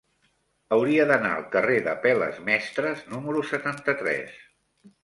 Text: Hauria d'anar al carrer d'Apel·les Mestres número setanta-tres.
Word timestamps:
Hauria 0.77 1.05
d'anar 1.11 1.33
al 1.35 1.45
carrer 1.57 1.77
d'Apel·les 1.89 2.41
Mestres 2.49 3.05
número 3.15 3.47
setanta-tres. 3.53 4.43